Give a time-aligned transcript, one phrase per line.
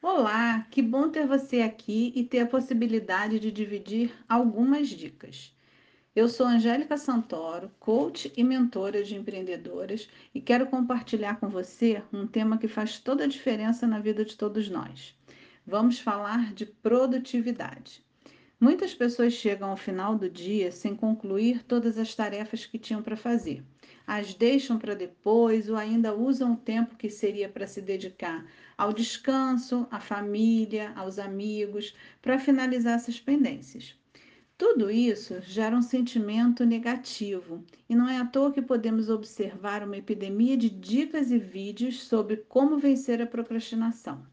[0.00, 5.52] Olá, que bom ter você aqui e ter a possibilidade de dividir algumas dicas.
[6.14, 12.28] Eu sou Angélica Santoro, coach e mentora de empreendedoras e quero compartilhar com você um
[12.28, 15.18] tema que faz toda a diferença na vida de todos nós.
[15.66, 18.00] Vamos falar de produtividade.
[18.60, 23.16] Muitas pessoas chegam ao final do dia sem concluir todas as tarefas que tinham para
[23.16, 23.64] fazer.
[24.10, 28.42] As deixam para depois ou ainda usam o tempo que seria para se dedicar
[28.74, 33.94] ao descanso, à família, aos amigos, para finalizar essas pendências.
[34.56, 39.98] Tudo isso gera um sentimento negativo e não é à toa que podemos observar uma
[39.98, 44.26] epidemia de dicas e vídeos sobre como vencer a procrastinação.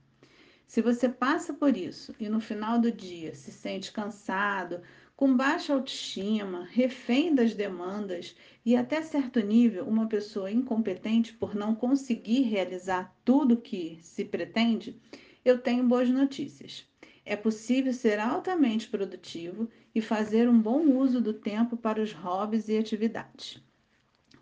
[0.65, 4.81] Se você passa por isso e no final do dia se sente cansado,
[5.15, 11.73] com baixa autoestima, refém das demandas e até certo nível uma pessoa incompetente por não
[11.73, 14.99] conseguir realizar tudo que se pretende,
[15.43, 16.85] eu tenho boas notícias.
[17.23, 22.67] É possível ser altamente produtivo e fazer um bom uso do tempo para os hobbies
[22.67, 23.63] e atividades.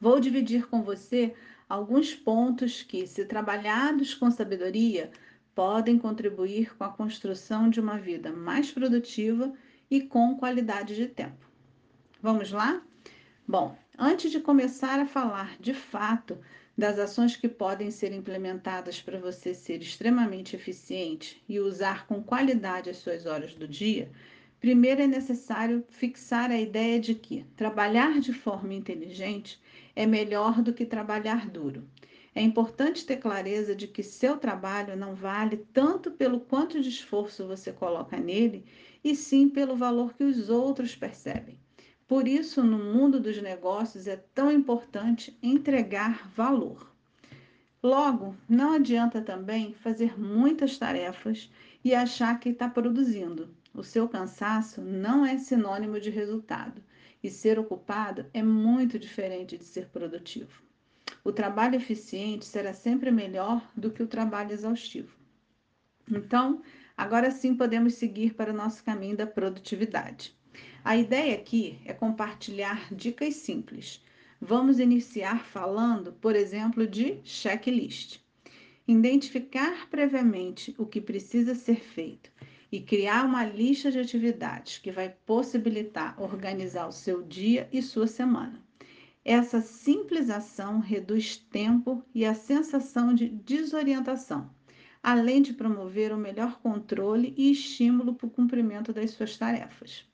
[0.02, 1.34] Vou dividir com você
[1.70, 5.12] alguns pontos que, se trabalhados com sabedoria,
[5.54, 9.54] podem contribuir com a construção de uma vida mais produtiva
[9.90, 11.50] e com qualidade de tempo.
[12.22, 12.82] Vamos lá?
[13.48, 16.38] Bom, antes de começar a falar de fato
[16.78, 22.90] das ações que podem ser implementadas para você ser extremamente eficiente e usar com qualidade
[22.90, 24.12] as suas horas do dia,
[24.60, 29.62] primeiro é necessário fixar a ideia de que trabalhar de forma inteligente
[29.96, 31.88] é melhor do que trabalhar duro.
[32.36, 37.46] É importante ter clareza de que seu trabalho não vale tanto pelo quanto de esforço
[37.46, 38.66] você coloca nele,
[39.04, 41.60] e sim pelo valor que os outros percebem.
[42.08, 46.92] Por isso, no mundo dos negócios é tão importante entregar valor.
[47.82, 51.52] Logo, não adianta também fazer muitas tarefas
[51.84, 53.50] e achar que está produzindo.
[53.74, 56.82] O seu cansaço não é sinônimo de resultado,
[57.24, 60.62] e ser ocupado é muito diferente de ser produtivo.
[61.24, 65.23] O trabalho eficiente será sempre melhor do que o trabalho exaustivo.
[66.10, 66.62] Então,
[66.98, 70.36] agora sim podemos seguir para o nosso caminho da produtividade.
[70.84, 74.04] A ideia aqui é compartilhar dicas simples.
[74.40, 78.20] Vamos iniciar falando, por exemplo, de checklist.
[78.86, 82.30] Identificar previamente o que precisa ser feito
[82.70, 88.08] e criar uma lista de atividades que vai possibilitar organizar o seu dia e sua
[88.08, 88.62] semana.
[89.24, 94.50] Essa simples ação reduz tempo e a sensação de desorientação,
[95.04, 100.10] além de promover o melhor controle e estímulo para o cumprimento das suas tarefas.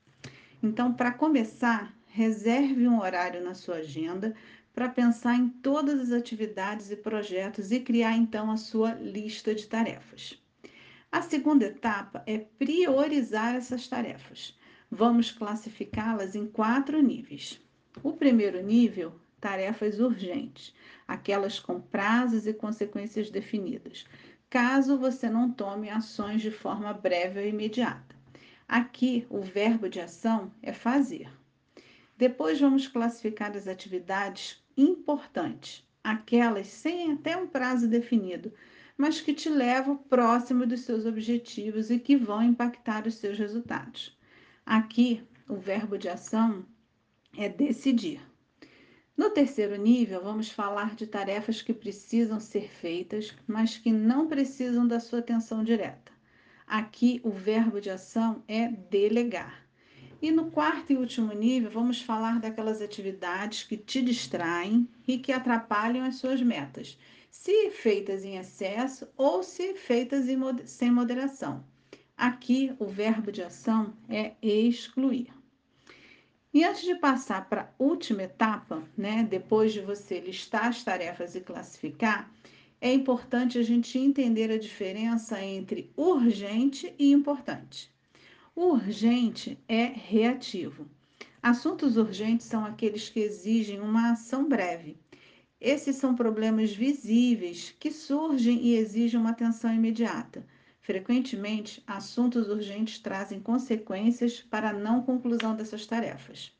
[0.60, 4.34] Então, para começar, reserve um horário na sua agenda
[4.74, 9.66] para pensar em todas as atividades e projetos e criar então a sua lista de
[9.66, 10.36] tarefas.
[11.12, 14.58] A segunda etapa é priorizar essas tarefas.
[14.90, 17.60] Vamos classificá-las em quatro níveis.
[18.02, 20.74] O primeiro nível, tarefas urgentes,
[21.06, 24.04] aquelas com prazos e consequências definidas,
[24.50, 28.16] caso você não tome ações de forma breve ou imediata.
[28.68, 31.30] Aqui, o verbo de ação é fazer.
[32.18, 38.52] Depois, vamos classificar as atividades importantes, aquelas sem até um prazo definido,
[38.96, 44.18] mas que te levam próximo dos seus objetivos e que vão impactar os seus resultados.
[44.66, 46.66] Aqui, o verbo de ação
[47.36, 48.20] é decidir.
[49.20, 54.88] No terceiro nível, vamos falar de tarefas que precisam ser feitas, mas que não precisam
[54.88, 56.10] da sua atenção direta.
[56.66, 59.62] Aqui, o verbo de ação é delegar.
[60.22, 65.32] E no quarto e último nível, vamos falar daquelas atividades que te distraem e que
[65.32, 66.98] atrapalham as suas metas,
[67.30, 70.24] se feitas em excesso ou se feitas
[70.64, 71.62] sem moderação.
[72.16, 75.39] Aqui, o verbo de ação é excluir.
[76.52, 81.36] E antes de passar para a última etapa, né, depois de você listar as tarefas
[81.36, 82.28] e classificar,
[82.80, 87.88] é importante a gente entender a diferença entre urgente e importante.
[88.56, 90.88] Urgente é reativo.
[91.40, 94.98] Assuntos urgentes são aqueles que exigem uma ação breve.
[95.60, 100.44] Esses são problemas visíveis que surgem e exigem uma atenção imediata.
[100.90, 106.52] Frequentemente, assuntos urgentes trazem consequências para a não conclusão dessas tarefas.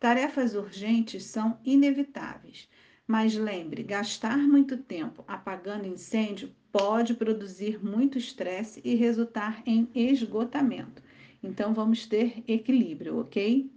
[0.00, 2.70] Tarefas urgentes são inevitáveis,
[3.06, 11.02] mas lembre: gastar muito tempo apagando incêndio pode produzir muito estresse e resultar em esgotamento.
[11.42, 13.70] Então, vamos ter equilíbrio, ok?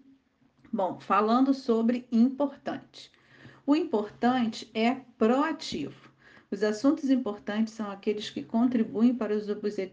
[0.71, 3.11] Bom, falando sobre importante.
[3.67, 6.08] O importante é proativo.
[6.51, 9.47] Os assuntos importantes são aqueles que contribuem para os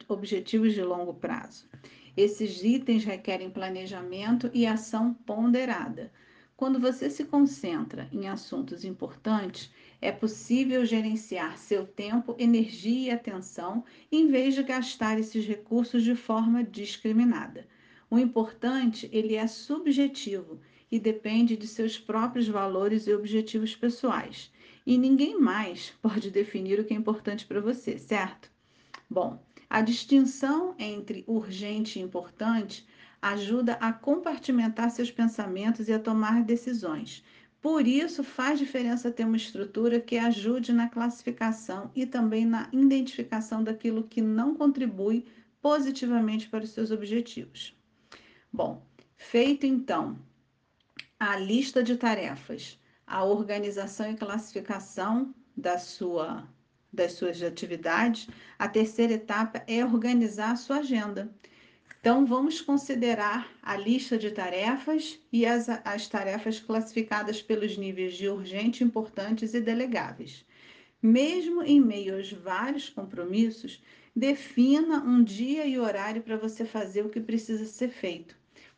[0.09, 1.69] objetivos de longo prazo.
[2.17, 6.11] Esses itens requerem planejamento e ação ponderada.
[6.57, 9.71] Quando você se concentra em assuntos importantes,
[10.01, 16.15] é possível gerenciar seu tempo, energia e atenção em vez de gastar esses recursos de
[16.15, 17.69] forma discriminada.
[18.09, 20.59] O importante, ele é subjetivo
[20.91, 24.53] e depende de seus próprios valores e objetivos pessoais.
[24.87, 28.51] E ninguém mais pode definir o que é importante para você, certo?
[29.11, 32.87] Bom, a distinção entre urgente e importante
[33.21, 37.25] ajuda a compartimentar seus pensamentos e a tomar decisões.
[37.61, 43.65] Por isso, faz diferença ter uma estrutura que ajude na classificação e também na identificação
[43.65, 45.27] daquilo que não contribui
[45.61, 47.77] positivamente para os seus objetivos.
[48.53, 48.87] Bom,
[49.17, 50.17] feito então
[51.19, 56.47] a lista de tarefas, a organização e classificação da sua,
[56.93, 58.29] das suas atividades,
[58.59, 61.35] a terceira etapa é organizar a sua agenda.
[61.99, 68.29] Então, vamos considerar a lista de tarefas e as, as tarefas classificadas pelos níveis de
[68.29, 70.45] urgente, importantes e delegáveis.
[71.03, 73.83] Mesmo em meio aos vários compromissos,
[74.15, 78.37] defina um dia e horário para você fazer o que precisa ser feito.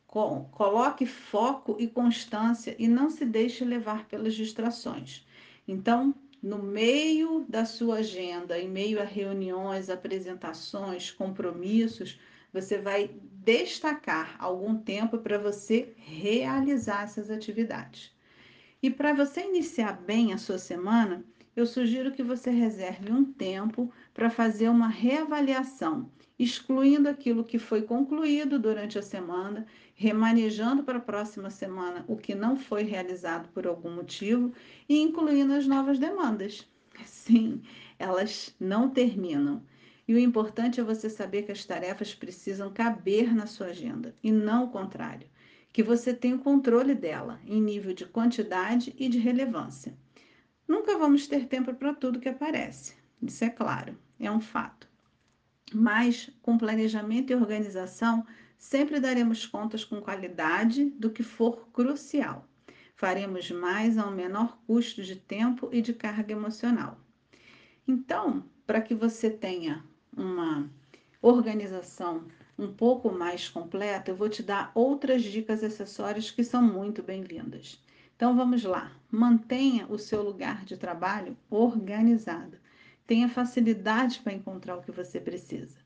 [0.08, 5.26] Coloque foco e constância e não se deixe levar pelas distrações.
[5.66, 12.18] Então, no meio da sua agenda, em meio a reuniões, apresentações, compromissos,
[12.50, 13.10] você vai
[13.44, 18.10] destacar algum tempo para você realizar essas atividades.
[18.82, 21.22] E para você iniciar bem a sua semana,
[21.54, 27.82] eu sugiro que você reserve um tempo para fazer uma reavaliação, excluindo aquilo que foi
[27.82, 33.66] concluído durante a semana, remanejando para a próxima semana o que não foi realizado por
[33.66, 34.52] algum motivo
[34.88, 36.68] e incluindo as novas demandas.
[37.04, 37.62] Sim,
[37.98, 39.62] elas não terminam.
[40.06, 44.32] E o importante é você saber que as tarefas precisam caber na sua agenda e
[44.32, 45.28] não o contrário,
[45.72, 49.94] que você tem o controle dela em nível de quantidade e de relevância.
[50.66, 54.87] Nunca vamos ter tempo para tudo que aparece, isso é claro, é um fato.
[55.72, 58.26] Mas com planejamento e organização,
[58.56, 62.46] sempre daremos contas com qualidade do que for crucial.
[62.96, 66.98] Faremos mais ao menor custo de tempo e de carga emocional.
[67.86, 69.84] Então, para que você tenha
[70.16, 70.68] uma
[71.22, 72.26] organização
[72.58, 77.80] um pouco mais completa, eu vou te dar outras dicas acessórias que são muito bem-vindas.
[78.16, 78.90] Então vamos lá.
[79.08, 82.58] Mantenha o seu lugar de trabalho organizado.
[83.08, 85.78] Tenha facilidade para encontrar o que você precisa.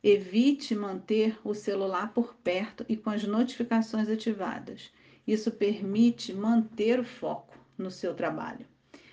[0.00, 4.92] Evite manter o celular por perto e com as notificações ativadas.
[5.26, 8.64] Isso permite manter o foco no seu trabalho.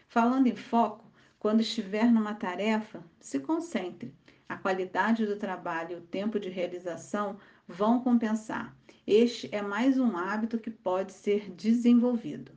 [0.08, 4.14] Falando em foco, quando estiver numa tarefa, se concentre
[4.48, 8.78] a qualidade do trabalho e o tempo de realização vão compensar.
[9.08, 12.52] Este é mais um hábito que pode ser desenvolvido.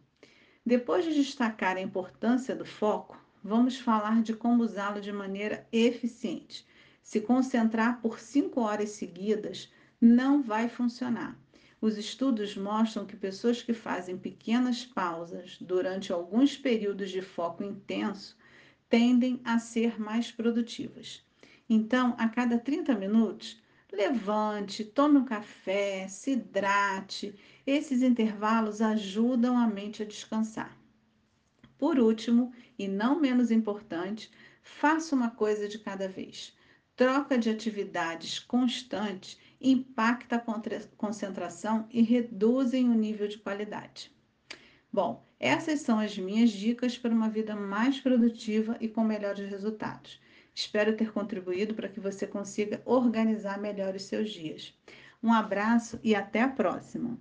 [0.67, 6.67] Depois de destacar a importância do foco, vamos falar de como usá-lo de maneira eficiente.
[7.03, 11.39] Se concentrar por cinco horas seguidas não vai funcionar.
[11.81, 18.37] Os estudos mostram que pessoas que fazem pequenas pausas durante alguns períodos de foco intenso
[18.89, 21.25] tendem a ser mais produtivas.
[21.69, 23.61] Então, a cada 30 minutos,
[23.93, 27.35] levante, tome um café, se hidrate.
[27.67, 30.78] Esses intervalos ajudam a mente a descansar.
[31.79, 34.31] Por último, e não menos importante,
[34.61, 36.55] faça uma coisa de cada vez.
[36.97, 44.11] Troca de atividades constantes impacta a concentração e reduzem o nível de qualidade.
[44.93, 50.21] Bom, essas são as minhas dicas para uma vida mais produtiva e com melhores resultados.
[50.53, 54.75] Espero ter contribuído para que você consiga organizar melhor os seus dias.
[55.23, 57.17] Um abraço e até a próxima!